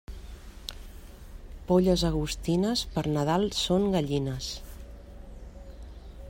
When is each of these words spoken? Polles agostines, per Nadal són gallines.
Polles 1.67 2.05
agostines, 2.09 2.83
per 2.97 3.05
Nadal 3.19 3.47
són 3.59 3.87
gallines. 3.97 4.49